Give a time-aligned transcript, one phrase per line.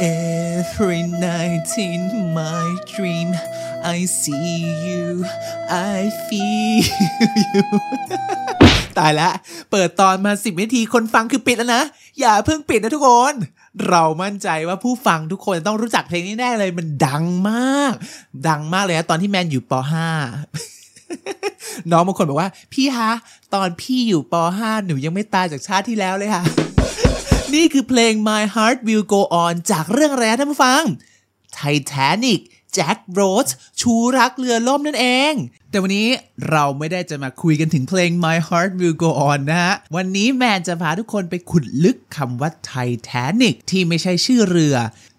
[0.00, 3.34] Every night in my dream
[3.82, 5.24] I see you
[5.94, 6.84] I feel
[7.42, 7.64] you
[8.98, 9.30] ตายละ
[9.70, 11.82] เปิดตอนมา10นาทีคนฟังคือปิดแล้วนะ
[12.20, 13.34] อย่าเพิ่งปิดนะทุกคน
[13.88, 17.94] เรามั่นใจว่าผู้ฟังทุกคนต้องรู้จักเพลงนี้แน่เลยมันดังมาก
[18.48, 19.72] ดังมากเลยนะตอนที่แมนอยู่ป
[20.82, 23.10] .5 น้องบางคนบอกว่า พี่ฮะ
[23.54, 26.44] ตอนพี่อยู่ป .5 หนูยังไม่ตายจากชาติที่แล้วเลยค่ะ
[27.54, 30.82] นี่คือเพลง My Heart Will Go On จากเรื่องแรนะท่านผู้ฟัง
[31.58, 32.40] Titanic
[32.74, 33.48] แจ็คโรส
[33.80, 35.32] ชูรักเรือล่มนั่นเอง
[35.70, 36.08] แต่วันนี้
[36.50, 44.76] เราไม่ได้จะมาคุยกันถึงเพลง My Heart Will Go On นะฮะ วันนี้แมนจะพาทุกคนไปขุดลึกคำว่า Titanic ที่ไม่ใช่ชื่อเรือ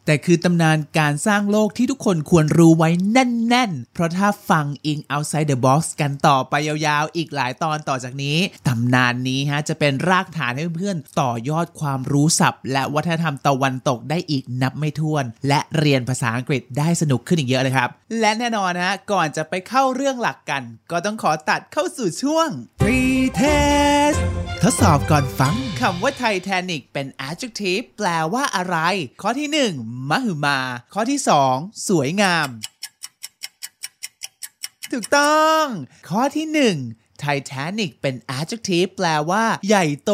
[0.09, 8.37] แต่คือตำนานการสร้างโลกที่ทุกคนควรรู้ไว้แน่น ๆ เพราะถ้าฟัง In Outside the Box กันต่อไปยาวๆ อีกหลายตอนต่อจากนี้
[8.67, 22.49] ตำนานนี้ฮะจะเป็นรากฐานให้เพื่อนๆต่อยอดความรู้ศัพท์ และวัฒนธรรมตะวันตกได้อีกนับไม่ถ้วน และเรียนภาษาอังกฤษได้สนุกขึ้นอีกเยอะเลยครับ และแน่นอนฮะก่อนจะไปเข้าเรื่องหลักกัน ก็ต้องขอตัดเข้าสู่ช่วง
[22.81, 24.19] Pre-test
[24.63, 28.77] ทดสอบก่อนฟังคำว่า Titanic เป็น adjective แปลว่าอะไร
[29.21, 30.59] ข้อที่ 1มหึมา
[30.93, 31.19] ข้อที่
[31.51, 32.49] 2 สวยงาม
[34.91, 35.63] ถูกต้อง
[36.09, 36.45] ข้อที่
[36.85, 40.11] 1 Titanic เป็น adjective แปลว่า ใหญ่โต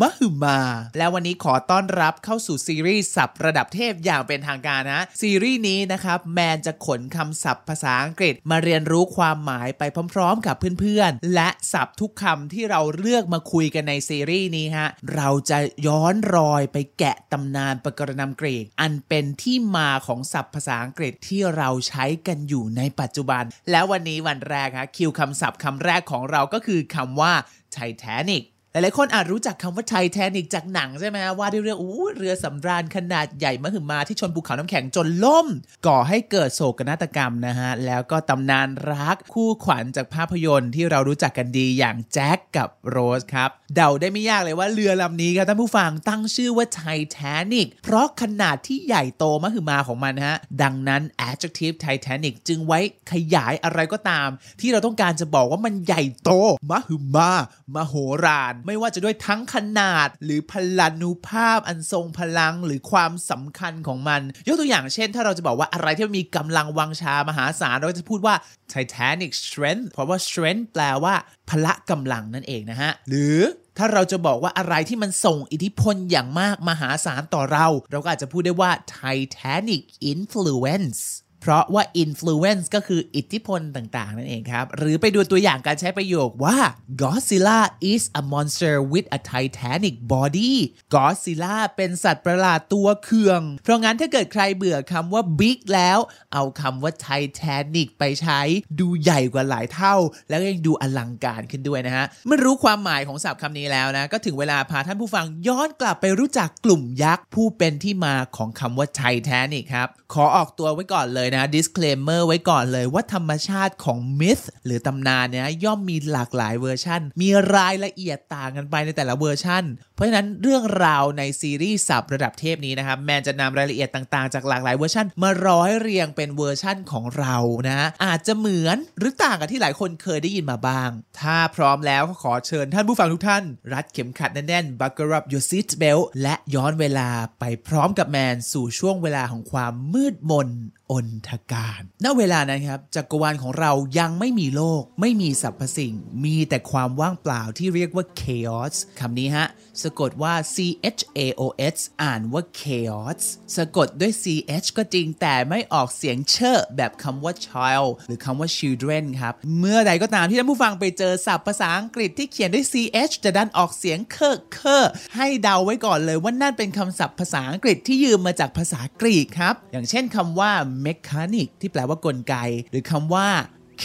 [0.00, 0.60] มหึมา
[0.98, 9.82] แล้ววันนี้ขอต้อนรับเข้าสู่ซีรีส์ศัพท์ระดับเทพอย่างเป็นทางการนะ ซีรีส์นี้นะครับแมนจะขนคำศัพท์ภาษาอังกฤษมาเรียนรู้ความหมายไป
[10.14, 27.32] พร้อมๆ กับเพื่อนๆ และศัพท์ทุกคำที่เราเลือกมาคุยกันในซีรีส์นี้ฮะ เราจะย้อนรอยไปแกะตำนานประกรณำกรีก อันเป็นที่มาของศัพท์ภาษาอังกฤษที่เราใช้กันอยู่ในปัจจุบัน แล้ววันนี้วันแรกฮะคิวคำศัพท์คำแรกของเราก็คือคำว่า
[27.76, 28.42] Titanic
[28.80, 35.46] หลายๆคนอาจรู้จักคำว่าไททานิกจากหนังใช่ไหมว่าด้วยเรื่องอู้เรือสำราญขนาดใหญ่มหึมาที่ชนภูเขาน้ำแข็งจนล่ม
[35.86, 46.80] ก่อให้เกิดโศกนาฏกรรมนะฮะ แล้วก็ตำนานรักคู่ขวัญจากภาพยนตร์ที่เรารู้จักกันดีอย่างแจ็คกับโรสครับ เดาได้ไม่ยากเลยว่าเรือลำนี้ครับท่านผู้ฟังตั้งชื่อว่าไท
[47.16, 52.78] ทานิกเพราะขนาดที่ใหญ่โตมหึมาของมันฮะ ดังนั้น adjective Titanic จึงไว้
[53.12, 54.28] ขยายอะไรก็ตาม
[54.60, 56.30] ที่เราต้องการจะบอกว่ามันใหญ่โต
[56.70, 57.32] มหึมา
[57.74, 68.34] มโหฬารไม่ว่าจะด้วยทั้งขนาด หรือพลานุภาพอันทรงพลังหรือความสำคัญของมัน ยกตัวอย่างเช่น ถ้าเราจะบอกว่าอะไรที่มีกำลังวังชามหาศาลเราจะพูดว่า
[68.72, 71.14] Titanic strength เพราะว่า strength แปลว่า
[71.50, 73.38] พละกำลังนั่นเองนะฮะ หรือ
[73.78, 78.70] ถ้าเราจะบอกว่าอะไรที่มันส่งอิทธิพลอย่างมากมหาศาลต่อเรา เราก็อาจจะพูดได้ว่า
[79.00, 81.00] Titanic influence
[81.48, 86.58] ราะว่า influence ก็คืออิทธิพลต่างๆ นั่นเองครับ หรือไปดูตัวอย่างการใช้ประโยคว่า
[87.00, 87.60] Godzilla
[87.92, 90.54] is a monster with a titanic body
[90.94, 95.98] Godzilla เป็นสัตว์ประหลาดตัวเคือง เพราะงั้นถ้าเกิดใครเบื่อคำว่า big แล้ว
[96.32, 98.40] เอาคำว่า Titanic ไปใช้
[98.80, 99.94] ดูใหญ่กว่าหลายเท่า
[100.28, 127.36] แล้วยังดูอลังการขึ้นด้วยนะฮะเมื่อรู้ความหมายของศัพท์คำนี้แล้วนะ ก็ถึงเวลาพาท่านผู้ฟังย้อนกลับไปรู้จักกลุ่มยักษ์ผู้เป็นที่มาของคำว่า Titanic ครับ ขอออกตัวไว้ก่อนเลยนะ disclaimer ไว้ก่อนเลยว่าธรรมชาติของ myth หรือตำนานเนี่ยย่อมมีหลากหลายเวอร์ชันมีรายละเอียดต่างกันไปในแต่ละเวอร์ชันเพราะฉะนั้นเรื่องราวในซีรีส์ศัพท์ระดับเทพนี้นะครับแมนจะนำรายละเอียดต่างๆ จากหลากหลายเวอร์ชันมาร้อยเรียงเป็นเวอร์ชันของเรา
[127.68, 130.90] นะ อาจจะเหมือนหรือต่างกับที่หลายคนเคยได้ยินมาบ้าง
[131.20, 137.08] ถ้าพร้อมแล้วก็ขอเชิญท่านผู้ฟังทุกท่าน รัดเข็มขัดแน่นๆ buckle up your seat belt และย้อนเวลา
[137.40, 140.48] ไปพร้อมกับแมนสู่ช่วงเวลาของความมืดมน
[140.92, 145.94] อนทการ ณ เวลานั้นครับ จักรวาลของเรายังไม่มีโลก ไม่มีสรรพสิ่ง
[146.24, 149.46] มีแต่ความว่างเปล่าที่เรียกว่า chaos คำนี้ฮะ
[149.82, 150.56] สะกดว่า C
[150.96, 151.42] H A O
[151.74, 153.20] S อ่านว่า chaos
[153.56, 154.24] สะกดด้วย C
[154.62, 162.74] H ก็จริงแต่ไม่ออกเสียงเชอแบบคำว่า child หรือคำว่า children ครับ เมื่อใดก็ตามที่ท่านผู้ฟังไปเจอศัพท์ภาษาอังกฤษที่เขียนด้วย C
[163.08, 164.84] H จะดันออกเสียงเคอเคอ
[165.16, 170.52] ให้เดาไว้ก่อนเลยว่านั่นเป็นคำศัพท์ภาษาอังกฤษที่ยืมมาจากภาษากรีกครับ อย่างเช่นคำว่า
[170.86, 172.36] mechanic ที่แปลว่ากลไก
[172.70, 173.28] หรือคำว่า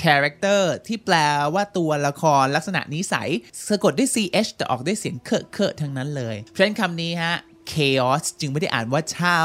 [0.01, 1.15] character ที่แปล
[1.53, 3.29] ว่าตัวละครลักษณะนิสัย
[3.69, 4.09] สะกดด้วย
[4.45, 7.35] ch แต่ออกด้วยเสียงเคอะเคอะทั้งนั้นเลย เพราะฉะนั้นคำนี้ฮะ
[7.71, 9.41] chaos จึงไม่ได้อ่านว่าเช่า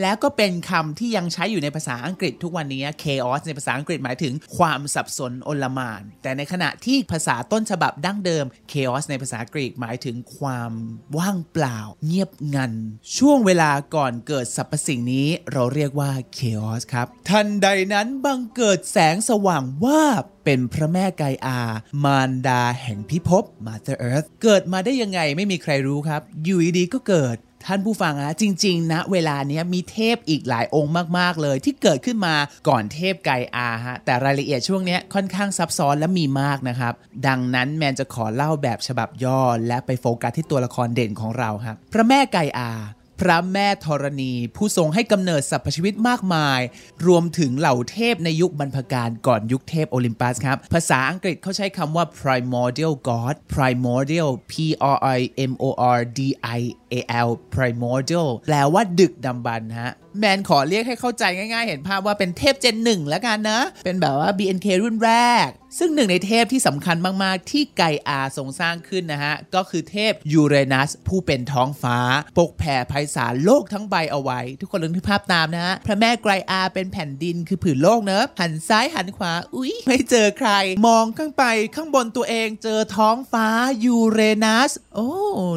[0.00, 10.72] แล้วก็เป็นคำที่ยังใช้อยู่ในภาษาอังกฤษทุกวันนี้ chaos ในภาษาอังกฤษหมายถึงความสับสนโอลมาน แต่ในขณะที่ภาษาต้นฉบับดั้งเดิม chaos ในภาษากรีกหมายถึงความ
[11.18, 12.72] ว่างเปล่า เงียบงัน
[13.16, 21.58] ช่วงเวลาก่อนเกิดสรรพสิ่งนี้เราเรียกว่า chaos ครับ ทันใดนั้นบังเกิดแสงสว่างวาบ เป็นพระแม่ไกอา
[22.04, 27.36] มารดาแห่งพิภพ Mother Earth เกิดมาได้ยังไงไม่มีใครรู้ครับ อยู่ดีๆก็เกิด
[27.66, 32.34] ท่านผู้ฟังฮะจริงๆนะเวลาเนี้ยมีเทพอีกหลายองค์มากๆเลย ที่เกิดขึ้นมา
[32.68, 36.94] ก่อนเทพไกอาฮะแต่รายละเอียดช่วงเนี้ยค่อนข้างซับซ้อนและมีมากนะครับ
[37.26, 42.70] ดังนั้นแมนจะขอเล่าแบบฉบับย่อและไปโฟกัสที่ตัวละครเด่นของเราครับพระแม่ไกอา
[43.20, 46.60] พระแม่ธรณี ผู้ทรงให้กำเนิดสรรพชีวิตมากมาย
[47.06, 54.52] รวมถึงเหล่าเทพในยุคบรรพกาลก่อนยุคเทพโอลิมปัสครับ ภาษาอังกฤษเขาใช้คำว่า primordial god primordial p
[54.98, 55.64] r i m o
[55.98, 56.20] r d
[56.58, 56.60] i
[56.92, 65.12] a l primordial แปลว่าดึกดำบรรพ์ฮะแมนขอเรียกให้เข้าใจง่ายๆ เห็นภาพว่าเป็นเทพเจนหนึ่งแล้วกันนะ เป็นแบบว่า BNK รุ่นแร
[65.46, 71.98] กซึ่งหนึ่งในเทพที่สำคัญมาก ๆ ที่ไกอาทรงสร้างขึ้นนะฮะ ก็คือเทพยูเรนัส ผู้เป็นท้องฟ้า
[72.38, 80.50] ปกแผ่ไพศาลโลกทั้งใบเอาไว้ ทุกคนลองนึกภาพตามนะฮะ พระแม่ไกอาเป็นแผ่นดินคือผืนโลกเนอะหันซ้ายหันขวา อุ๊ย ไม่เจอใคร
[80.86, 81.44] มองข้างไป
[81.74, 83.46] ข้างบนตัวเองเจอท้องฟ้า
[83.84, 85.08] ยูเรนัส โอ้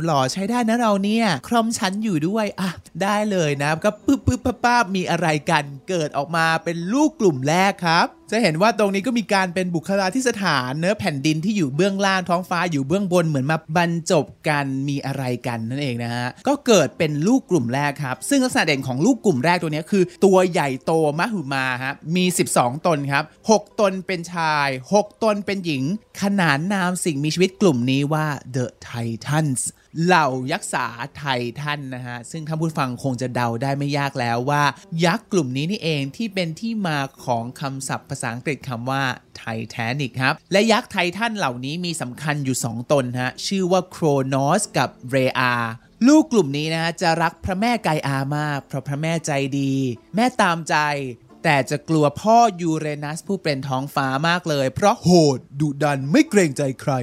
[0.06, 2.72] หล่อใช้ได้นะเราเนี่ย ครอมชั้นอยู่ด้วยอะ
[3.04, 22.26] ได้เลยนะก็ปึ๊บปึ๊บป้าป้ามีอะไรกันเกิดออกมาเป็นลูกกลุ่มแรกครับ จะเห็นว่าตรงนี้ก็มีการเป็นบุคลาธิสถานเนื้อแผ่นดินที่อยู่เบื้องล่างท้องฟ้าอยู่เบื้องบนเหมือนมาบรรจบกันมีอะไรกันนั่นเองนะฮะก็เกิดเป็นลูกกลุ่มแรกครับ ซึ่งลักษณะเด่นของลูกกลุ่มแรกตัวนี้คือ ตัวใหญ่โตมหึมาฮะมี
[22.56, 25.84] 12 ตนครับ 6 ตนเป็นชาย 6 ตนเป็นหญิง
[26.22, 28.26] ขนานนามสิ่งมีชีวิตกลุ่มนี้ว่า
[28.56, 29.62] The Titans
[30.06, 30.86] เหล่ายักษ์สา
[31.18, 31.24] ไท
[31.62, 34.64] ทันนะฮะ ซึ่งท่านผู้ฟังคงจะเดาได้ไม่ยากแล้วว่า
[35.06, 39.04] ยักษ์กลุ่มนี้นี่เองที่เป็นที่มาของคำศัพท์ภาษาอังกฤษคำว่า
[39.38, 45.54] ไทแทนิกครับ และยักษ์ไททันเหล่านี้มีสำคัญอยู่ 2 ตนฮะ ชื่อว่าโครโนสกับเรอา
[46.08, 49.74] ลูกกลุ่มนี้นะฮะจะรักพระแม่ไกอามาก เพราะพระแม่ใจดี
[50.16, 50.76] แม่ตามใจ
[51.44, 56.94] แต่จะกลัวพ่อยูเรนัสผู้เป็นท้องฟ้ามากเลย เพราะโหดดุดันไม่เกรงใจใคร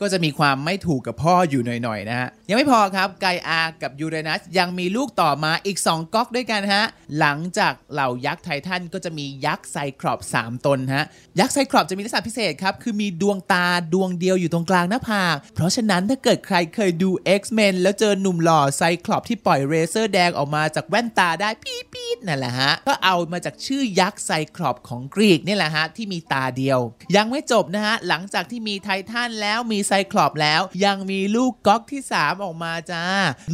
[0.00, 6.84] ก็จะมีความไม่ถูกกับพ่ออยู่หน่อยๆนะฮะ ยังไม่พอครับไกอากับยูเรนัสยังมีลูกต่อมาอีก 2ก๊อกด้วยกันฮะ
[7.18, 11.04] หลังจากเหล่ายักษ์ไททันก็จะมียักษ์ไซคลอปส์3ตนฮะ
[11.40, 17.10] ยักษ์ไซคลอปส์จะมีลักษณะพิเศษครับ คือมีดวงตาดวงเดียวอยู่ตรงกลางหน้าผาก เพราะฉะนั้นถ้าเกิดใครเคยดู
[17.40, 26.80] X-Men แล้วเจอหนุ่มหล่อไซครอปที่ปล่อยเรเซอร์แดงออกมาจากแว่นตาได้ปี๊ดๆนั่นแหละฮะ ก็เอามาจากชื่อยักษ์ไซครอปของกรีกนี่แหละฮะที่มีตาเดียว
[27.16, 33.04] ยังไม่จบนะฮะหลังจากที่มีไททันแล้วมีไซครอปแล้ว ยังมีลูกก๊อกที่ 3 ออกมาจ้า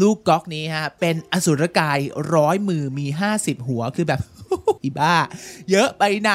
[0.01, 1.99] ลูกก๊อกนี้ฮะ เป็นอสุรกาย
[2.35, 3.07] ร้อยมือมี
[3.37, 4.21] 50 หัวคือแบบ
[4.83, 5.17] อีบ้า
[5.71, 6.33] เยอะไปไหน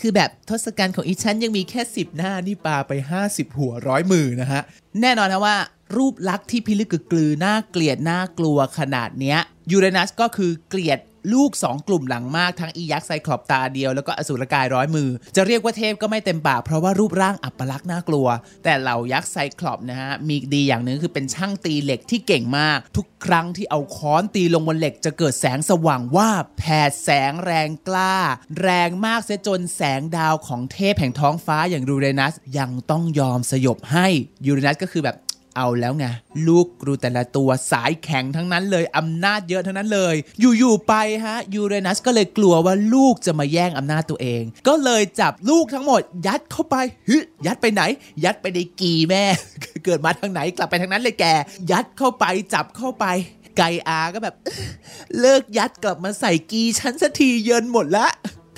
[0.00, 2.92] คือแบบทศกัณฐ์ของอีฉันยังมีแค่ 10 หน้านี่ปาไป
[3.26, 4.62] 50 หัวร้อยมือนะฮะ
[5.00, 5.56] แน่นอนนะว่า
[5.96, 9.38] รูปลักษณ์ที่พิลึกกึกกลือน่าเกลียดน่ากลัวขนาดเนี้ย
[9.70, 10.98] ยูเรนัสก็คือเกลียด
[11.32, 18.26] ลูก 2 กลุ่มหลังมากทั้งอียักษ์ไซคลอปตาเดียวแล้วก็อสูรกายร้อยมือ จะเรียกว่าเทพก็ไม่เต็มปากเพราะว่ารูปร่างอัปลักษณ์น่ากลัว
[18.64, 28.16] แต่เหล่ายักษ์ไซคลอปนะฮะมีดีอย่างหนึ่งคือเป็นช่างตีเหล็กที่เก่งมาก ทุกครั้งที่เอาค้อนตีลงบนเหล็กจะเกิดแสงสว่างวาบแผดแสงแรงกล้า
[28.60, 34.06] แรงมากเสียจนแสงดาวของเทพแห่งท้องฟ้าอย่างยูเรนัสยังต้องยอมสยบให้
[34.46, 35.16] ยูเรนัสก็คือแบบ
[35.56, 36.06] เอาแล้วไง
[36.46, 40.14] ลูกกรูแต่ละตัวสายแข็งทั้งนั้นเลยอำนาจเยอะทั้งนั้นเลย
[40.58, 40.94] อยู่ๆไป
[41.24, 46.76] ฮะยูเรนัสก็เลยกลัวว่าลูกจะมาแย่งอำนาจตัวเอง ก็เลยจับลูกทั้งหมด ยัดเข้าไป
[47.08, 47.16] ฮึ
[47.46, 47.82] ยัดไปไหน
[48.24, 49.24] ยัดไปในกีแม่
[49.84, 51.24] เกิดมาทางไหนกลับไปทางนั้นเลยแก
[51.70, 53.06] ยัดเข้าไปจับเข้าไป
[53.58, 54.34] ไกอาก็แบบ
[55.20, 58.06] เลิกยัดกลับมาใส่กีฉันสักทีเยินหมดละ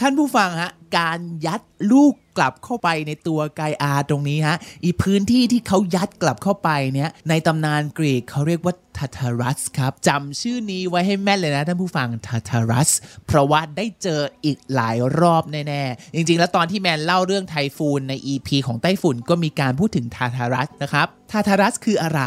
[0.00, 1.60] ท่านผู้ฟังฮะ การยัด
[1.92, 12.90] ลูกกลับเข้าไปในตัวไกอาตรงนี้ฮะ อีพื้นที่ที่เขายัดกลับเข้าไปเนี่ย ในตำนานกรีกเขาเรียกว่าทาทารัสครับจำชื่อนี้ไว้ให้แม่นเลยนะท่านผู้ฟังทาทารัส
[13.26, 22.22] เพราะว่าได้เจออีกหลายรอบแน่ๆ จริงๆ แล้วตอนที่แมนเล่าเรื่องไทฟูนใน EP ของไต้ฝุ่นก็มีการพูดถึงทาทารัสนะครับทาทารัสคืออะไร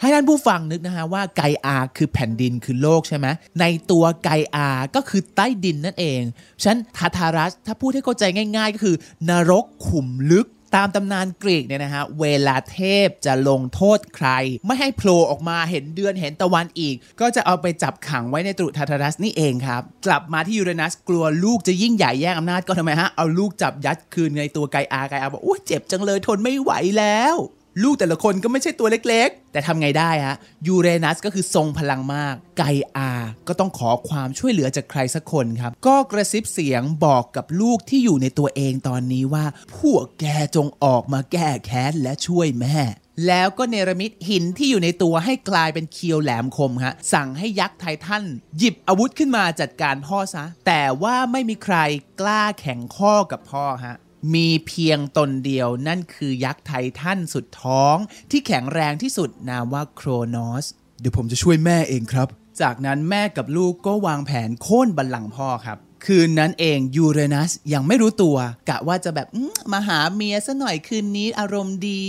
[0.00, 3.26] ให้ท่านผู้ฟังนึกนะฮะว่าไกอาคือแผ่นดินคือโลกใช่ไหม
[3.60, 6.20] ในตัวไกอาก็คือใต้ดินนั่นเอง
[6.64, 8.24] ฉันทาทารัสถ้าพูดให้เข้าใจ
[8.56, 8.96] ง่าย ๆ ก็คือ
[9.28, 10.46] นรกขุมลึก
[10.76, 14.28] ตามตำนานกรีกเนี่ยนะฮะเวลาเทพจะลงโทษใคร
[14.66, 27.36] ไม่ให้โผล่ออกมาเห็นเดือนเห็นตะวันอีก ก็จะเอาไปจับขังไว้ในตรุทาทารัสนี่เองครับ กลับมาที่ยูเรนัสกลัวลูกจะยิ่งใหญ่แย่งอำนาจก็ทำไมฮะ เอาลูกจับยัดคืนในตัวไกอาไกอาบอกโอ้ยเจ็บจังเลยทนไม่ไหวแล้ว
[27.82, 32.62] ลูกแต่ละคนก็ไม่ใช่ตัวเล็กๆ แต่ทำไงได้ฮะยูเรนัสก็คือทรงพลังมาก ไก
[32.96, 33.12] อา
[33.48, 39.44] ก็ต้องขอความช่วยเหลือจากใครสักคนครับ ก็กระซิบเสียงบอกกับลูกที่อยู่ในตัวเองตอนนี้ว่า
[39.76, 40.24] พวกแก
[40.56, 42.78] จงออกมาแก้แค้นและช่วยแม่
[43.26, 48.24] แล้วก็เนรมิตหินที่อยู่ในตัวให้กลายเป็นเคียวแหลมคมฮะสั่งให้ยักษ์ไททัน
[48.58, 51.76] หยิบอาวุธขึ้นมาจัดการพ่อซะ แต่ว่าไม่มีใคร
[52.20, 53.96] กล้าแข่งข้อกับพ่อฮะ
[54.34, 57.96] มีเพียงตนเดียวนั่นคือยักษ์ไททันสุดท้อง
[58.30, 60.64] ที่แข็งแรงที่สุดนามว่าโครโนส
[61.00, 62.28] เดี๋ยวผมจะช่วยแม่เองครับ
[62.60, 68.36] จากนั้นแม่กับลูกก็วางแผนโค่นบัลลังก์พ่อครับคืนนั้นเองยูเรนัสยังไม่รู้ตัว
[68.68, 72.02] กะว่าจะแบบอื้อมาหาเมียซะหน่อยคืนนี้อารมณ์ดี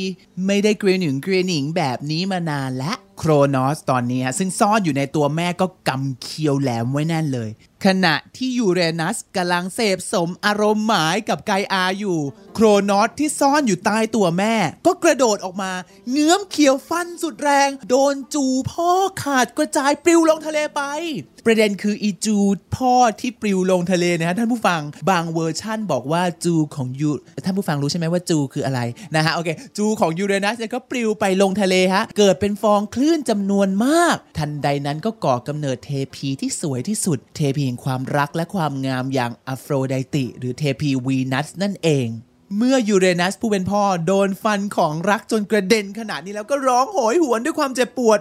[0.46, 7.50] ไม่ได้เกรียนหนิงเกรียนหนิงแบบนี้มานานและ โครนอสตอนนี้ฮะซึ่งซ่อนอยู่ในตัวแม่ก็กำเคียวแหลมไว้แน่นเลย
[7.86, 12.20] ขณะที่ยูเรนัสกำลังเสพสมอารมณ์หมายกับไกอาอยู่
[12.56, 14.56] โครนอสที่ซ่อนอยู่ใต้ตัวแม่
[14.86, 15.72] ก็กระโดดออกมา
[16.10, 18.90] เงื้อเคียวฟันสุดแรง โดนจูพ่อ
[19.24, 20.82] ขาดกระจายปลิวลงทะเลไป
[21.46, 22.38] ประเด็นคืออีจู
[22.76, 27.10] พ่อที่ปลิวลงทะเลนะฮะท่านผู้ฟังบางเวอร์ชั่นบอกว่าจูของยู
[27.46, 28.80] ท่านผู้ฟังรู้ใช่ไหมว่าจูคืออะไร
[29.16, 42.10] นะฮะโอเคจูของยูเรนัสก็ปลิวไปลงทะเลฮะเกิดเป็นฟองคลื่นจำนวนมาก ทันใดนั้นก็ก่อกำเนิดเทพีที่สวยที่สุด เทพีแห่งความรักและความงามอย่างอโฟรไดติ หรือเทพีวีนัสนั่นเอง
[42.58, 48.20] เมื่อยูเรนัสผู้เป็นพ่อโดนฟันของรักจนกระเด็นขนาดนี้แล้วก็ร้องโหยหวนด้วยความเจ็บปวด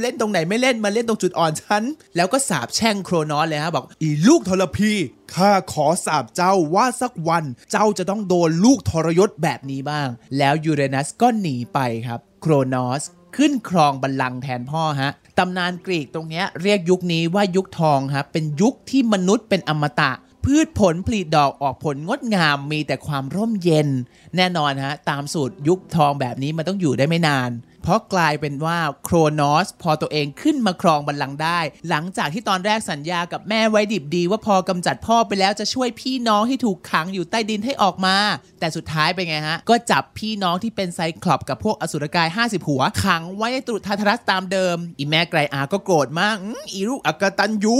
[0.00, 1.82] เล่นตรงไหนไม่เล่นมาเล่นตรงจุดอ่อนฉัน
[2.16, 4.92] แล้วก็สาบแช่งโครนอสเลยฮะบอก อีลูกทรพี
[5.34, 13.02] ข้าขอสาบเจ้าว่าสักวันเจ้าจะต้องโดนลูกทรยศแบบนี้บ้าง แล้วยูเรนัสก็หนีไปครับ โครนอส
[13.36, 20.12] ขึ้นครองบัลลังก์แทนพ่อฮะตำนานกรีกตรงนี้เรียกยุคนี้ว่ายุคทองครับเป็นยุคที่มนุษย์เป็นอมตะ
[20.44, 23.88] พืชผลผลิดอกออกผลงดงามมีแต่ความร่มเย็น
[24.36, 27.50] แน่นอนฮะตามสูตรยุคทองแบบนี้มันต้องอยู่ได้ไม่นาน
[27.84, 38.16] เพราะกลายเป็นว่าโครนอสพอตัวเองขึ้นมาครองบัลลังก์ได้ หลังจากที่ตอนแรกสัญญากับแม่ไว้ดิบดี ว่าพอกำจัดพ่อไปแล้วจะช่วยพี่น้องที่ถูกขังอยู่ใต้ดินให้ออกมา
[38.60, 46.36] แต่สุดท้ายเป็นไงฮะ ก็จับพี่น้องที่เป็นไซคลอปกับพวกอสุรกาย 50 หัว ขังไว้ในตรุทาทรัสตามเดิม อีแม่ไกรอาก็โกรธมาก
[46.72, 47.78] อีลูกอกตันยู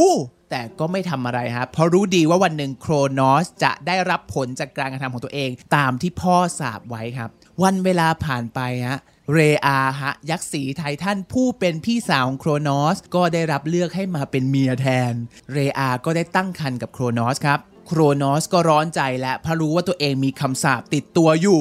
[0.50, 7.30] แต่ก็ไม่ทำอะไรครับ เพราะรู้ดีว่าวันหนึ่งโครนอสจะได้รับผลจากการกระทำของตัวเอง ตามที่พ่อสาบไว้ครับ
[7.62, 9.00] วันเวลาผ่านไปฮะ
[9.32, 15.12] เรอาฮะยักษ์สีไททันผู้เป็นพี่สาวของโครนอสก็ได้รับเลือกให้มาเป็นเมียแทน
[15.52, 21.60] เรอาก็ได้ตั้งครรภ์กับโครนอสครับ โครนอสก็ร้อนใจและเพราะรู้ว่าตัวเองมีคำสาปติดตัวอยู่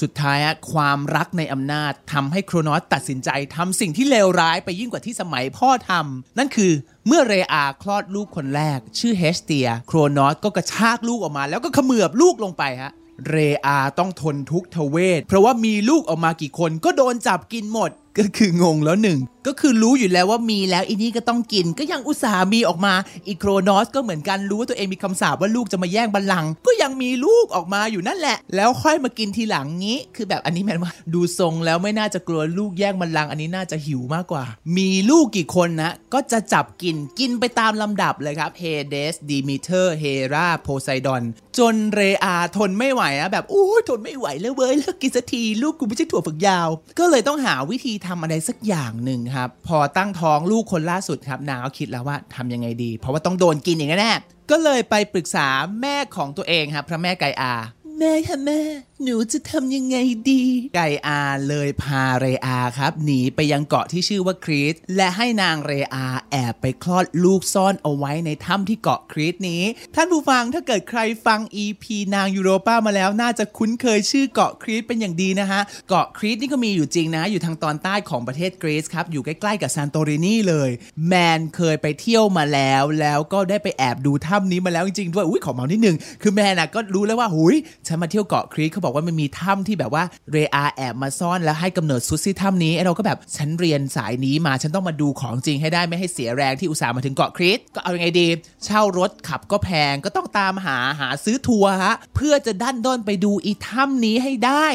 [0.00, 0.38] สุดท้าย
[0.72, 6.72] ความรักในอำนาจทำให้โครนอสตัดสินใจทำสิ่งที่เลวร้ายไปยิ่งกว่าที่สมัยพ่อทำนั่นคือ
[7.06, 12.92] เมื่อเรอาคลอดลูกคนแรก ชื่อเฮสเตีย โครนอสก็กระชากลูกออกมา แล้วก็เขมือบลูกลงไปฮะ
[13.28, 13.36] เร
[13.66, 22.94] อาต้องทนทุกทเวท เพราะว่ามีลูกออกมากี่คนก็โดนจับกินหมด ก็คืองงแล้วหนึ่งก็คือรู้อยู่แล้วว่ามีแล้วอีนี่ก็ต้องกิน ก็ยังอุตส่าห์มีออกมา
[23.28, 34.44] อีโครนอสก็เหมือนกันรู้ว่าตัวเองมีคำสาปว่าลูกจะมาแย่งบัลลังก์ก็ยังมีลูกออกมาอยู่นั่นแหละ แล้วค่อยมากินทีหลังงี้ คือแบบอันนี้แมนว่าดูทรงแล้วไม่น่าจะกลัวลูกแย่งบัลลังก์อันนี้น่าจะหิวมากกว่า
[34.76, 41.22] มีลูกกี่คนนะ ก็จะจับกินกินไปตามลำดับเลยครับเฮเดสดีมิเตอร์เฮราโพไซดอน
[41.58, 54.12] จนเรอาทนไม่ไหวอะแบบโอ้ยทนไม่ไหวแล้วเว้ยเลิกกินสักทีลูกกูไม่ใช่ถั่วฝักยาว ก็เลยต้องหาวิธีทำอะไรสักอย่างหนึ่งครับ พอตั้งท้องลูกคนล่าสุดครับนางก็คิดแล้วว่าทำยังไงดี เพราะว่าต้องโดนกินอย่างแน่
[54.50, 55.46] ก็เลยไปปรึกษา
[55.80, 57.54] แม่ของตัวเองครับพระแม่ไกอา
[57.98, 58.60] แม่คะแม่
[59.04, 59.96] หนูจะทำยังไง
[60.30, 60.44] ดี
[60.76, 69.62] ไกอาเลยพาเรอาครับหนีไปยังเกาะที่ชื่อว่าครีตและให้นางเรอาแอบไปคลอดลูกซ่อนเอาไว้ในถ้ำที่เกาะครีตนี้
[69.94, 80.70] ท่านผู้ฟังถ้าเกิดใครฟัง EP นางยูโรป้ามาแล้ว น่าจะคุ้นเคยชื่อเกาะครีตเป็นอย่างดีนะฮะเกาะครีตนี่ก็มีอยู่จริงนะอยู่ทางตอนใต้ของประเทศกรีซครับอยู่ใกล้ๆกับซานโตรินีเลย
[81.08, 87.54] แมนเคยไปเที่ยวมาแล้วแล้วก็ได้ไปแอบดูถ้ำนี้มาแล้วจริงๆด้วยอุ้ยขอเมานิดนึงคือแมนน่ะก็รู้แล้วว่าหุย
[87.86, 98.28] ฉันมาเที่ยวเกาะครีตเขาบอกว่ามันมีถ้ำที่แบบว่าเรอาแอบมาซ่อนแล้วให้กำเนิดซุซี่ถ้ำนี้เราก็แบบฉันเรียนสายนี้มาฉันต้องมาดูของจริงให้ได้ไม่ให้เสียแรงที่อุตส่าห์มาถึงเกาะคริสก็เอายังไงดี
[98.64, 104.66] เช่ารถขับก็แพงก็ต้องตามหาหาซื้อทัวร์ฮะเพื่อจะดันด้นไปดูอีถ้ำนี้ให้ได้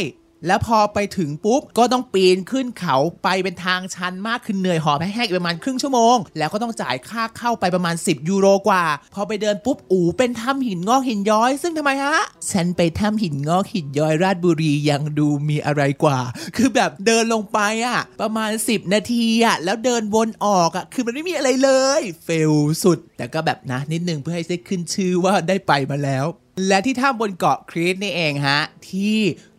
[0.48, 12.18] แล้วพอไปถึงปุ๊บก็ต้องปีนขึ้นเขาไปเป็นทางชันมากขึ้นเหนื่อยหอบแห้งๆอีกประมาณครึ่งชั่วโมง แล้วก็ต้องจ่ายค่าเข้าไปประมาณ 10 ยูโรกว่า พอไปเดินปุ๊บอูเป็นถ้ำหินงอกหินย้อย ซึ่งทำไมฮะ
[12.52, 16.20] ฉันไปถ้ำหินงอกหินย้อยราชบุรียังดูมีอะไรกว่า
[16.56, 22.54] คือแบบเดินลงไปอะประมาณ 10 นาทีอะแล้วเดินวนออกอะคือมันไม่มีอะไรเลยเฟล
[22.84, 26.28] สุด แต่ก็แบบนะนิดนึงเพื่อให้ได้ขึ้นชื่อว่าได้ไปมาแล้ว
[26.68, 29.18] และที่ถ้ำบนเกาะครีตนี่เองฮะที่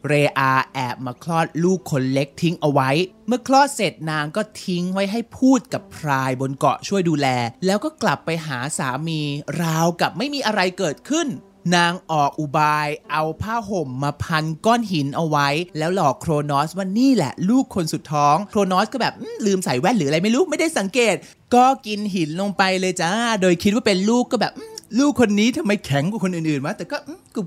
[0.08, 2.90] เรอาแอบมาคลอดลูกคนเล็กทิ้งเอาไว้
[3.28, 7.26] เมื่อคลอดเสร็จนางก็ทิ้งไว้ให้พูดกับพรายบนเกาะช่วยดูแล
[7.66, 9.20] แล้วก็กลับไปหาสามี
[9.62, 11.28] ราวกับไม่มีอะไรเกิดขึ้น
[11.76, 15.48] นางออกอุบายเอาผ้าห่มมาพันก้อนหินเอาไว้
[15.78, 19.14] แล้วหลอกโครนอสว่านี่แหละ ลูกคนสุดท้อง โครนอสก็แบบ
[19.46, 21.14] ลืมใส่แว่นหรืออะไรไม่รู้ไม่ได้สังเกต
[21.54, 23.10] ก็กินหินลงไปเลยจ้า
[23.42, 24.52] โดยคิดว่าเป็นลูกก็แบบ
[24.98, 26.96] ลูกคนนี้ทำไมแข็งกว่าคนอื่นๆวะแต่ก็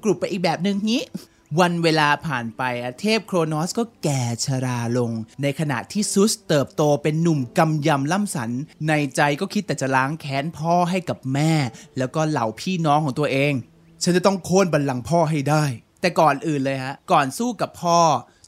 [0.04, 1.02] กรุบๆไปอีกแบบหนึ่งนี้
[1.60, 2.62] วันเวลาผ่านไป
[3.02, 8.52] เทพโครนอสก็แก่ชราลง ในขณะที่ซุสเติบโตเป็นหนุ่มกำยำล่ำสัน
[8.88, 11.54] ในใจก็คิดแต่จะล้างแค้นพ่อให้กับแม่
[11.98, 13.54] แล้วก็เหล่าพี่น้องของตัวเอง
[14.04, 15.64] ฉันจะต้องโค่นบัลลังก์พ่อให้ได้
[16.02, 18.00] แต่ก่อนอื่นเลยฮะก่อนสู้กับพ่อ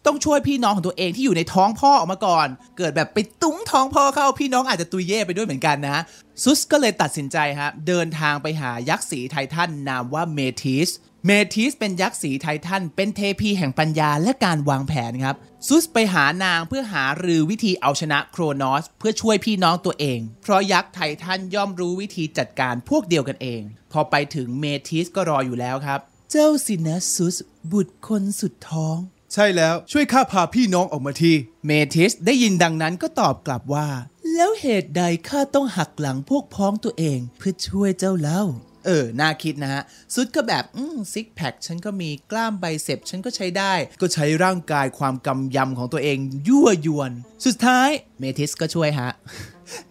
[0.05, 6.01] ต้องช่วยพี่น้องของตัวเองที่อยู่ในท้องพ่อออกมาก่อน เกิดแบบไปตุ้งท้องพ่อเข้าพี่น้องอาจจะตุยเย่ไปด้วยเหมือนกันนะ
[6.43, 10.89] ซุสก็เลยตัดสินใจฮะเดินทางไปหายักษ์สีไททันนามว่าเมทิส
[11.27, 15.35] เมทิสเป็นยักษ์สีไททัน เป็นเทพีแห่งปัญญาและการวางแผนครับ
[15.67, 23.61] ซุสไปหานางเพื่อหารือวิธีเอาชนะโครนอส เพื่อช่วยพี่น้องตัวเอง เพราะยักษ์ไททันย่อมรู้วิธีจัดการพวกเดียวกันเอง
[23.91, 25.99] พอไปถึงเมทิสก็รออยู่แล้วครับ
[26.31, 27.35] เจ้าสินะซุส
[27.71, 28.95] บุตรคนสุดท้อง
[29.33, 31.33] ใช่แล้วช่วยข้าพาพี่น้องออกมาที
[31.65, 33.87] เมทิสได้ยินดังนั้นก็ตอบกลับว่า
[34.33, 38.43] แล้วเหตุใดข้าต้องหักหลังพวกพ้องตัวเอง เพื่อช่วยเจ้าเล่า
[38.85, 39.81] เออ น่าคิดนะฮะ
[40.13, 47.11] ซุดก็แบบอืมซิกแพคฉันก็มีกล้ามไบเซปฉันก็ใช้ได้ ก็ใช้ร่างกายความกำยำของตัวเอง ยั่วยวน
[47.45, 49.11] สุดท้ายเมทิสก็ช่วยฮะ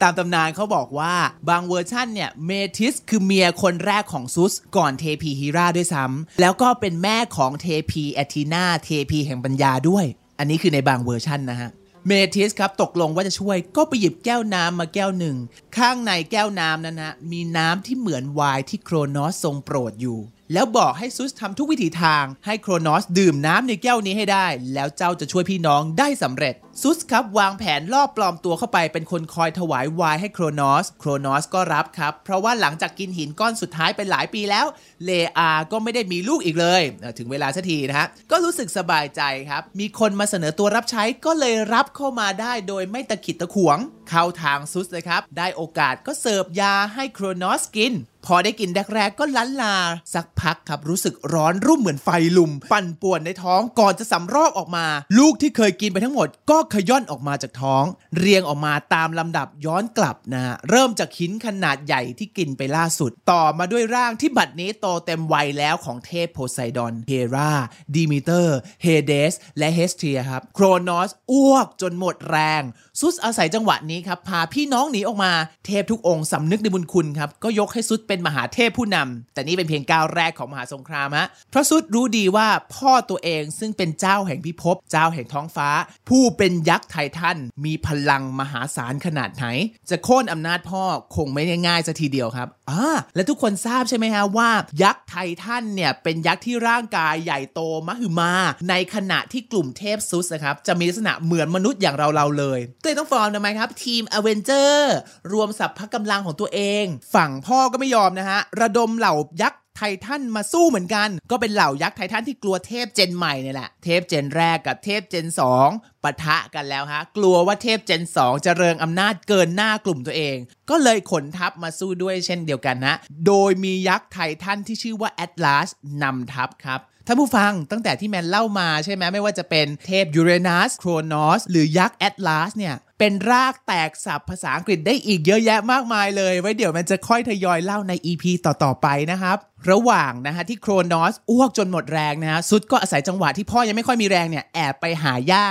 [0.03, 1.15] ตามตำนานเขาบอกว่า
[1.49, 10.05] บางเวอร์ชั่นเนี่ย เมทิสคือเมียคนแรกของซุส ก่อนเทพีฮีราด้วยซ้ำแล้วก็เป็นแม่ของเทพีแอทีนาเทพีแห่งปัญญาด้วย
[10.39, 11.71] อันนี้คือในบางเวอร์ชั่นนะฮะ
[12.07, 15.37] เมทิสครับตกลงว่าจะช่วยก็ไปหยิบแก้วน้ำมาแก้วหนึ่ง
[15.77, 20.19] ข้างในแก้วน้ำนั้นนะมีน้ำที่เหมือนไวน์ที่โครนอสทรงโปรดอยู่
[20.53, 34.67] แล้วบอกให้ซุสทำทุกวิถีทาง ให้โครนอสดื่มน้ำในแก้วนี้ให้ได้ แล้วเจ้าจะช่วยพี่น้องได้สำเร็จ ซุสครับวางแผนล่อปลอมตัวเข้าไปเป็นคนคอยถวายไวน์ให้โครนอส โครนอสก็รับครับ เพราะว่าหลังจากกินหินก้อนสุดท้ายไปหลายปีแล้ว
[35.05, 36.83] เรอาก็ไม่ได้มีลูกอีกเลย
[37.19, 43.79] ถึงเวลาสักทีนะฮะ ก็รู้สึกสบายใจครับ มีคนมาเสนอตัวรับใช้ก็เลยรับเข้ามาได้โดยไม่ตะขิดตะขวง
[44.09, 47.95] เข้าทางซุสเลยครับ ได้โอกาสก็เสิร์ฟยาให้โครนอสกิน
[48.27, 49.77] พอได้กินแรกๆก็ลันลา
[50.15, 54.87] สักพักครับรู้สึกร้อนรุ่มเหมือนไฟรุม ปั่นป่วนในท้องก่อนจะสำรอกออกมา
[55.19, 57.85] ลูกที่เคยกินไปทั้งหมด ก็ขย้อนออกมาจากท้อง
[58.19, 67.53] เรียงออกมาตามลำดับย้อนกลับนะฮะเริ่มจากหินขนาดใหญ่ที่กินไปล่าสุด ต่อมาด้วยร่างที่บัดนี้โตเต็มวัยแล้วของเทพโพไซดอนเฮรา
[67.95, 72.63] ดีมิเตอร์เฮเดสและเฮสเทียครับโครนอสอ้วกจนหมดแรง
[73.01, 75.33] ซุสอาศัยจังหวะนี้ครับพาพี่น้องหนีออกมา
[75.67, 85.69] เทพทุกองค์สำนึกในบุญคุณครับก็ยกให้ซุสเป็นมหาเทพผู้นำแต่นี่เป็นเพียงก้าวแรกของมหาสงครามฮะพระซุสรู้ดีว่าพ่อตัวเองซึ่งเป็นเจ้าแห่งพิภพเจ้าแห่งท้องฟ้า
[86.09, 89.47] ผู้เป็นยักษ์ไททันมีพลังมหาศาลขนาดไหน
[89.91, 90.83] จะโค่นอำนาจพ่อ
[91.17, 94.51] คงไม่ได้ง่ายซะทีเดียวครับอ่าและทุกคนทราบใช่ไหมฮะว่า
[94.83, 98.33] ยักษ์ไททันเนี่ยเป็นยักษ์ที่ร่างกายใหญ่โตมหึมา
[98.71, 104.95] ในขณะที่กลุ่มเทพซุสนะครับจะมีลักษณะเหมือนมนุษย์อย่างเราเราเลยก็เลยต้องฟอร์มไงครับทีมอเวนเจอร์
[105.33, 115.27] รวมสัพพะกำลังของตัวเอง ฝั่งพ่อก็ไม่ยอมนะฮะระดมเหล่ายักษ์ไททันมาสู้เหมือนกัน ก็เป็นเหล่ายักษ์ไททันที่กลัวเทพเจนใหม่เนี่ยแหละ เทพเจนแรกกับเทพเจน
[115.65, 120.37] 2ปะทะกันแล้วฮะ กลัวว่าเทพเจน 2 จะเริงอำนาจเกินหน้ากลุ่มตัวเอง
[120.71, 122.95] ก็เลยขนทัพมาสู้ด้วยเช่นเดียวกันนะ
[123.27, 125.69] โดยมียักษ์ไททันที่ชื่อว่าแอตลาส
[126.03, 139.37] นำทัพครับท่านผู้ฟังตั้งแต่ที่แมนเล่ามาใช่ไหมไม่ว่าจะเป็นเทพยูเรนัสโครนอสหรือยักษ์แอตลาสเนี่ย เป็นรากแตกศัพท์ภาษาอังกฤษได้อีกเยอะแยะมากมายเลย ไว้เดี๋ยวมันจะค่อยทยอยเล่าใน EP ต่อ ๆ ไปนะครับ
[139.71, 145.47] ระหว่างนะฮะที่โครนอสอ้วกจนหมดแรงนะฮะซุดก็อาศัยจังหวะที่พ่อยังไม่ค่อยมีแรงเนี่ยแอบไปหาย่า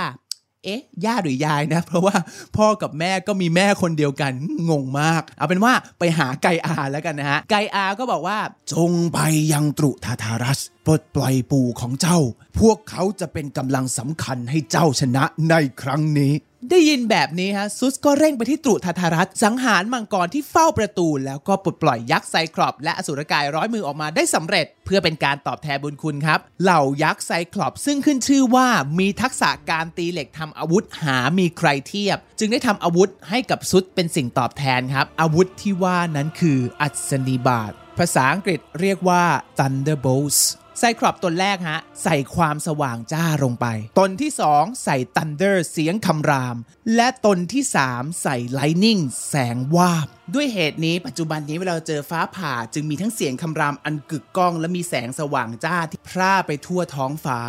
[0.64, 2.16] เอ๊ะย่าหรือยายนะ เพราะว่า
[2.56, 4.32] พ่อกับแม่ก็มีแม่คนเดียวกัน
[4.70, 8.38] งงมาก เอาเป็นว่าไปหาไกอาแล้วกันนะฮะ ไกอาก็บอกว่า
[8.72, 9.18] จงไป
[9.52, 12.18] ยังตรุทาทารัสปลดปล่อยปู่ของเจ้า
[12.58, 16.34] พวกเขาจะเป็นกำลังสำคัญให้เจ้าชนะในครั้งนี้
[16.70, 39.24] ได้ยินแบบนี้ฮะซุสก็เร่งไปที่ตรุทาทารัสสังหารมังกรที่เฝ้าประตู แล้วก็ปลดปล่อยยักษ์ไซคลอปและอสูรกายร้อยมือออกมาได้สำเร็จ เพื่อเป็นการตอบแทนบุญคุณครับ เหล่ายักษ์ไซคลอปซึ่งขึ้นชื่อว่ามีทักษะการตีเหล็กทำอาวุธหามีใครเทียบ จึงได้ทำอาวุธให้กับซุสเป็นสิ่งตอบแทนครับ อาวุธที่ว่านั้นคืออัศนีบาตภาษาอังกฤษเรียกว่า
[39.58, 40.40] thunderbolts
[40.78, 43.66] ไซครอปตนแรกฮะ ใส่ความสว่างจ้าลงไป
[43.98, 46.56] ตนที่ 2 ใส่ Thunder เสียงคำราม
[46.96, 57.40] และตนที่ 3 ใส่ Lightning แสงวาบ ด้วยเหตุนี้ปัจจุบันนี้เวลาเราเจอฟ้าผ่าจึงมีทั้งเสียงคำรามอันกึกก้อง และมีแสงสว่างจ้าที่พร่าไปทั่วท้องฟ้า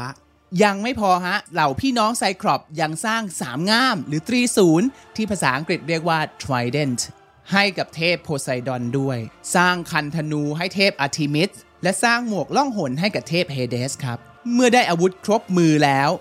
[0.63, 7.01] ยังไม่พอฮะ เหล่าพี่น้องไซครอปยังสร้างสามง่าม หรือตรีศูนย์ที่ภาษาอังกฤษเรียกว่า trident
[7.53, 9.17] ให้กับเทพโพไซดอนด้วย
[9.55, 11.51] สร้างคันธนูให้เทพอาร์ทิมิส
[11.83, 14.17] และสร้างหมวกล่องหนให้กับเทพเฮเดสครับ
[14.53, 16.11] เมื่อได้อาวุธครบมือแล้ว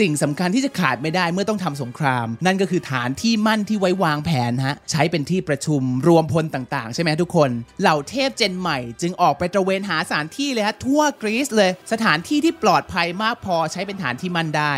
[0.00, 7.50] สิ่งสำคัญที่จะขาดไม่ได้เมื่อต้องทำสงคราม นั่นก็คือฐานที่มั่นที่ไว้วางแผนฮะใช้เป็นที่ประชุมรวมพลต่างๆ ใช่ไหมทุกคน
[7.80, 14.74] เหล่าเทพ gen ใหม่จึงออกไปตระเวนหาสถานที่เลยฮะทั่วกรีซเลย สถานที่ที่ปลอดภัยมากพอใช้เป็นฐานที่มั่นได้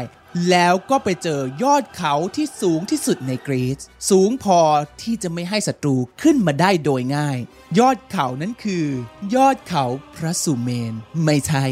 [0.50, 3.78] แล้วก็ไปเจอยอดเขาที่สูงที่สุดในกรีซ
[4.10, 4.60] สูงพอ
[5.02, 7.38] ที่จะไม่ให้ศัตรูขึ้นมาได้โดยง่าย
[7.78, 8.86] ยอดเขานั้นคือ
[9.34, 9.84] ยอดเขา
[10.16, 11.64] พระสุเมน ไม่ใช่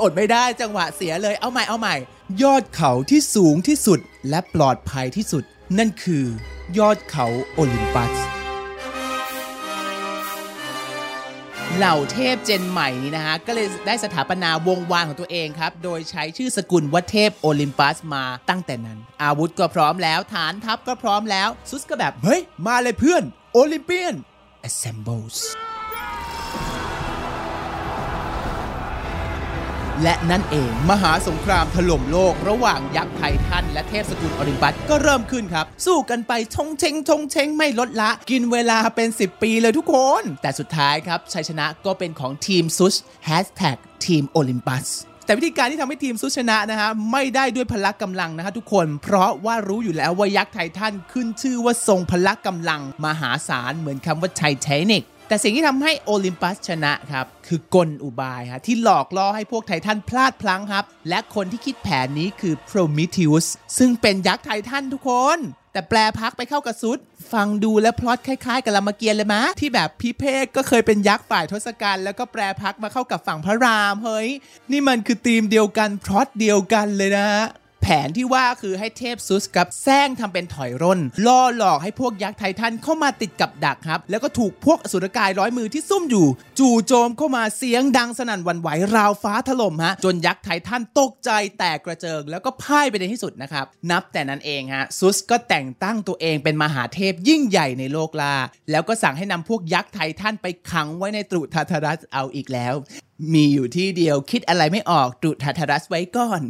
[0.00, 1.96] อดไม่ได้จังหวะเสียเลยเอาใหม่เอาใหม่
[2.42, 5.44] ยอดเขาที่สูงที่สุดและปลอดภัยที่สุด
[5.78, 6.24] นั่นคือ
[6.78, 8.35] ยอดเขาโอลิมปัส
[11.78, 24.14] เหล่าเทพเจนใหม่นี้นะฮะ ก็เลยได้สถาปนาวงวานของตัวเองครับ โดยใช้ชื่อสกุลวัดเทพโอลิมปัสมาตั้งแต่นั้น อาวุธก็พร้อมแล้วฐานทัพก็พร้อมแล้ว ซุสก็แบบ เฮ้ย มาเลยเพื่อน โอลิมเปียน
[24.68, 25.36] assembles
[30.02, 44.86] และนั่นเองมหาสงครามถล่มโลก ระหว่างยักษ์ไททันและเทพสกุลโอลิมปัสก็เริ่มขึ้นครับ สู้กันไปชงเชงชงเชงไม่ลดละ กินเวลาเป็น 10 ปีเลยทุกคน แต่สุดท้ายครับ ชัยชนะก็เป็นของทีมซุชแฮชแท็กทีมโอลิมปัส
[45.24, 63.46] แต่วิธีการที่ทำให้ทีมซุสชนะนะฮะไม่ได้ด้วยพละกำลังนะฮะทุกคน เพราะว่ารู้อยู่แล้วว่ายักษ์ไททันขึ้นชื่อว่าทรงพละกำลังมหาศาลเหมือนคำว่าไทเทนิก แต่สิ่งที่ทำให้โอลิมปัสชนะครับ คือกลอุบายฮะที่หลอกล่อให้พวกไททันพลาดพลั้งครับ และคนที่คิดแผนนี้คือ Prometheus
[63.78, 65.38] ซึ่งเป็นยักษ์ไททันทุกคน
[65.72, 66.98] แต่แปรพักตร์ไปเข้ากับซุส
[67.32, 74.28] ฟังดูแล้วพล็อตคล้ายๆ กับรามเกียรติเลยมะ ที่แบบพิเภกก็เคยเป็นยักษ์ฝ่ายทศกัณฐ์แล้วก็แปรพักตร์มาเข้ากับฝั่งพระรามเฮ้ย
[74.70, 77.28] นี่มันคือธีมเดียวกันพล็อตเดียวกันเลยนะ
[77.88, 86.26] แผนที่ว่าคือให้เทพซุสกับแซงทำเป็นถอยร่นล่อหลอกให้พวกยักษ์ไททันเข้ามาติดกับดักครับ แล้วก็ถูกพวกอสุรกายร้อยมือที่ซุ่มอยู่
[86.58, 98.34] จู่โจมเข้ามาเสียงดังสนั่นวันไหวราวฟ้าถล่มฮะจนยักษ์ไททันตกใจแตกกระเจิง แล้วก็พ่ายไปในที่สุดนะครับ นับแต่นั้นเองฮะซุสก็แต่งตั้งตัวเองเป็นมหาเทพยิ่งใหญ่ในโลกลา
[98.70, 102.74] แล้วก็สั่งให้นำพวกยักษ์ไททันไปขังไว้ในตรุทาทรัสเอาอีกแล้ว
[103.32, 106.42] มีอยู่ที่เดียวคิดอะไรไม่ออกตรุทาทรัสไว้ก่อน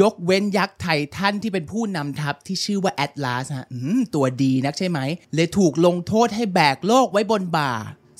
[0.00, 3.66] ยกเว้นยักษ์ไททันที่เป็นผู้นำทัพที่ชื่อว่าแอตลาสฮะ
[4.14, 4.98] ตัวดีนักใช่ไหม
[5.34, 7.72] เลยถูกลงโทษให้แบกโลกไว้บนบ่า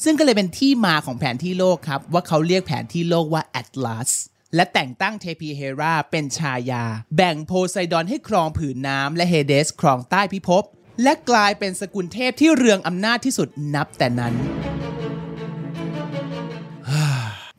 [0.05, 4.11] ซึ่งก็เลยเป็นที่มาของแผนที่โลกครับ ว่าเขาเรียกแผนที่โลกว่าแอตลาส
[4.55, 6.85] และแต่งตั้งเทพีเฮราเป็นชายา
[7.16, 10.64] แบ่งโพไซดอนให้ครองผืนน้ำและเฮเดสครองใต้พิภพ
[11.02, 14.35] และกลายเป็นสกุลเทพที่เรืองอำนาจที่สุดนับแต่นั้น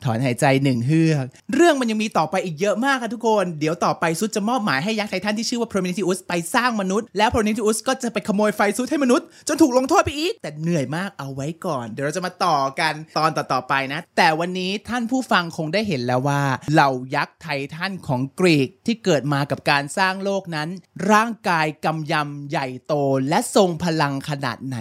[0.04, 20.68] ถอนหายใจหนึ่งเฮือกเรื่องมันยังมีต่อไปอีกเยอะมากค่ะทุกคน เดี๋ยวต่อไปซุดจะมอบหมายให้ยักษ์ไททันที่ชื่อว่า Prometheus ไปสร้างมนุษย์ แล้ว Prometheus ก็จะไปขโมยไฟซุดให้มนุษย์ จนถูกลงโทษไปอีก แต่เหนื่อยมากเอาไว้ก่อน เดี๋ยวเราจะมาต่อกันตอนต่อๆไปนะ แต่วันนี้ท่านผู้ฟังคงได้เห็นแล้วว่าเหล่ายักษ์ไททันของกรีกที่เกิดมากับการสร้างโลกนั้น
[21.12, 22.94] ร่างกายกำยำใหญ่โต
[23.28, 24.78] และทรงพลังขนาดไหน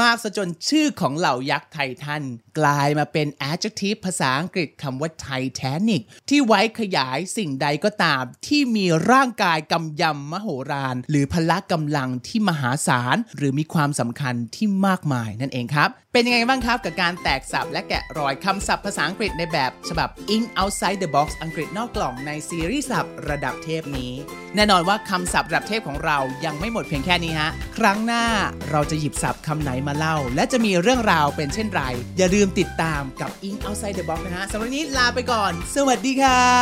[0.00, 2.22] มากซะจนชื่อของเหล่ายักษ์ไททัน
[2.58, 24.12] กลายมาเป็น adjective ภาษาอังกฤษคำว่า Titanic ที่ไว้ขยายสิ่งใดก็ตาม ที่มีร่างกายกำยำมโหฬารหรือพละกำลังที่มหาศาล หรือมีความสำคัญที่มากมายนั่นเองครับ เป็นยังไงบ้างครับกับการแตกสับและแกะรอยคำศัพท์ภาษาอังกฤษในแบบฉบับ In Outside the Box อังกฤษนอกกล่องในซีรีส์ศัพท์ระดับเทพนี้
[24.56, 28.24] แน่นอนว่าคำศัพท์ระดับเทพของเรายังไม่หมดเพียงแค่นี้ฮะครั้งหน้า
[28.70, 31.82] เราจะหยิบศัพท์คำไหนมาเล่า และจะมีเรื่องราวเป็นเช่นไร
[32.18, 36.54] อย่าลืมติดตามกับ In Outside the Box นะฮะสำหรับนี้ลาไปก่อน สวัสดีครั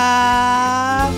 [1.07, 1.09] บ